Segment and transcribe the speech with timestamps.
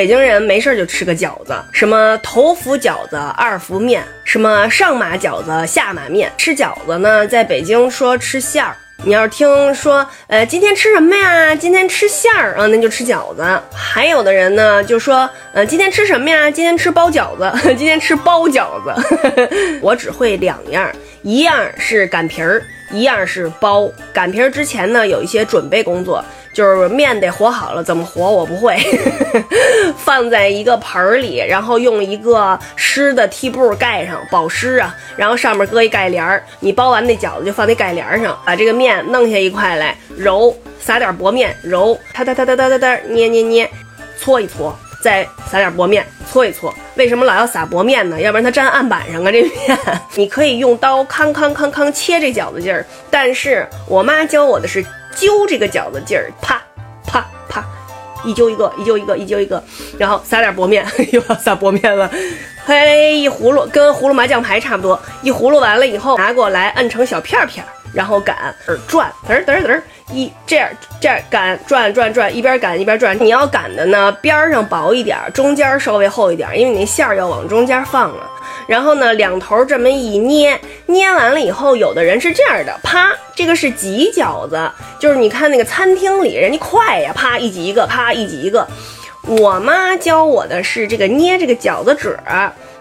[0.00, 6.32] 北京人没事就吃个饺子，什么头伏饺子、二伏面，什么上马饺子、下马面。
[6.38, 8.74] 吃饺子呢，在北京说吃馅儿。
[9.04, 11.54] 你要是听说，呃，今天吃什么呀？
[11.54, 13.44] 今天吃馅儿啊，那就吃饺子。
[13.74, 16.50] 还有的人呢，就说，呃，今天吃什么呀？
[16.50, 19.28] 今天吃包饺子， 今天吃包饺子。
[19.82, 20.90] 我只会两样，
[21.20, 23.86] 一样是擀皮儿，一样是包。
[24.14, 26.24] 擀皮儿之前呢，有一些准备工作。
[26.52, 28.76] 就是面得和好了，怎么和我不会，
[29.96, 43.70] 放在一个盆儿里，然后用一个湿的屉布盖上，保湿啊，然后上面搁一盖帘儿，你包完那饺子就放那盖帘儿上，把这个面弄下一块来揉，撒点薄面揉，哒哒哒哒哒哒哒，捏捏捏，
[44.18, 46.04] 搓一搓，再撒点薄面。
[46.30, 46.72] 搓一搓。
[46.94, 48.20] 为什么老要撒薄面呢？
[48.20, 49.78] 要不然它粘案板上啊，这面
[50.14, 54.84] 你可以用刀康康康康切这饺子劲儿，但是我妈教我的是。
[55.12, 56.62] 揪这个饺子劲儿，啪
[57.04, 57.64] 啪啪，
[58.24, 59.62] 一揪一个，一揪一个，一揪一个，
[59.98, 62.08] 然后撒点薄面， 又要撒薄面了，
[62.64, 68.54] 嘿，一葫芦跟葫芦麻将牌差不多，一葫芦完了以后拿过来摁成小片片，然后擀
[68.86, 69.80] 转，嘚嘚嘚，
[70.12, 70.68] 一这样
[71.00, 73.16] 这样擀转转转，一边擀一边转。
[73.20, 78.30] 你要擀的呢，边上薄一点，中间稍微厚一点，因为你那馅儿要往中间放啊。
[78.66, 88.66] 然后呢，两头这么一捏，捏完了以后，有的人是这样的，啪，这个是挤饺子，就是你看那个餐厅里人家快呀，啪一挤一个，啪一挤一个。
[89.26, 92.16] 我妈教我的是这个捏这个饺子褶，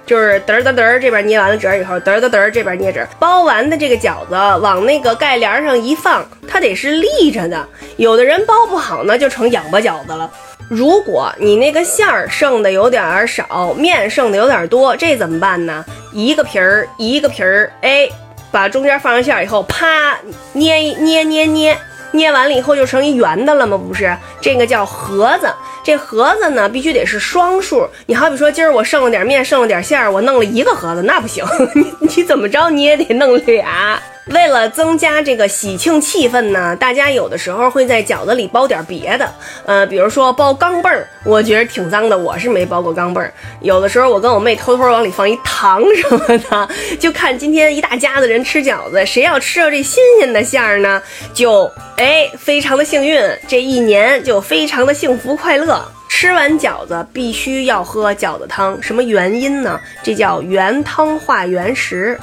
[0.10, 7.64] 就是嘚嘚嘚这边捏完了褶以后，嘚嘚嘚这边捏褶，包完的这个饺子往那个盖帘上一放，它得是立着的。
[7.98, 10.28] 有的人包不好呢，就成仰巴饺子了。
[10.68, 15.86] 如果你那个馅儿剩的有点少，面剩的有点多，这怎么办呢？
[16.12, 18.10] 一个皮儿一个皮儿，哎，
[18.50, 20.18] 把中间放上馅儿以后，啪
[20.54, 21.78] 捏捏捏捏，
[22.14, 23.78] 捏完了以后就成一圆的了吗？
[23.78, 25.48] 不是，这个叫盒子。
[25.84, 27.88] 这盒子呢，必须得是双数。
[28.06, 31.44] 你好比说，今儿我剩了点面，剩了点馅儿，我弄了一个盒子，那不行。
[31.74, 34.00] 你你怎么着，你也得弄俩。
[34.30, 39.28] 为了增加这个喜庆气氛呢，大家有的时候会在饺子里包点别的，
[39.66, 43.34] 呃，比如说包钢镚儿，我觉得挺脏的，我是没包过钢镚儿。
[43.62, 46.70] 有的时候我跟我妹偷偷往里放一糖什么的，
[47.00, 51.02] 就看今天一大家子人吃饺子，谁要吃到这新鲜的馅儿呢，
[51.34, 55.84] 就哎非常的幸运，这一年就非常的幸福快乐。
[56.08, 59.80] 吃完饺子必须要喝饺子汤，什么原因呢？
[60.04, 62.20] 这叫原汤化原食。